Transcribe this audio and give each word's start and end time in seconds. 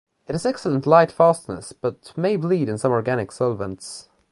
It 0.27 0.31
has 0.31 0.47
excellent 0.47 0.87
light 0.87 1.11
fastness, 1.11 1.73
but 1.73 2.17
may 2.17 2.35
bleed 2.35 2.67
in 2.69 2.79
some 2.79 2.91
organic 2.91 3.31
solvents. 3.31 4.09